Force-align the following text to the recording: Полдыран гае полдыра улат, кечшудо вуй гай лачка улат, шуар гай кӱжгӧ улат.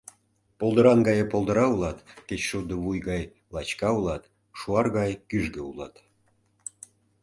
Полдыран 0.59 0.99
гае 1.07 1.23
полдыра 1.31 1.65
улат, 1.73 1.99
кечшудо 2.27 2.73
вуй 2.83 2.99
гай 3.09 3.23
лачка 3.53 3.89
улат, 3.99 4.23
шуар 4.59 4.87
гай 4.97 5.11
кӱжгӧ 5.29 5.61
улат. 5.69 5.95